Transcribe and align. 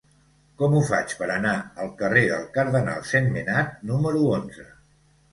Com 0.59 0.75
ho 0.75 0.79
faig 0.85 1.11
per 1.17 1.25
anar 1.33 1.51
al 1.83 1.91
carrer 1.99 2.23
del 2.31 2.47
Cardenal 2.55 3.03
Sentmenat 3.09 3.75
número 3.91 4.23
onze? 4.39 4.65